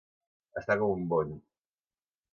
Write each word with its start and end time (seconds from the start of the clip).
Estar 0.61 0.77
com 0.83 0.95
un 0.95 1.05
bony. 1.13 1.37